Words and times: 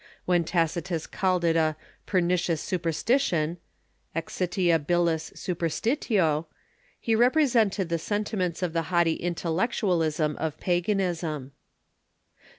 When 0.25 0.43
Tacitus 0.43 1.05
called 1.05 1.45
it 1.45 1.55
a 1.55 1.75
"pernicious 2.07 2.59
super 2.59 2.89
stition" 2.89 3.57
(exltiabilis 4.15 5.31
superstitio), 5.35 6.47
he 6.99 7.13
represented 7.13 7.89
the 7.89 7.99
sentiments 7.99 8.63
of 8.63 8.73
the 8.73 8.85
hauglity 8.85 9.19
intellectualism 9.19 10.37
of 10.37 10.59
paganism. 10.59 11.51